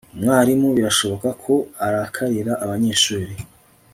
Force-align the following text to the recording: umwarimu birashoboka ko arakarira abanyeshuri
umwarimu 0.15 0.67
birashoboka 0.77 1.29
ko 1.43 1.53
arakarira 1.87 2.53
abanyeshuri 2.63 3.33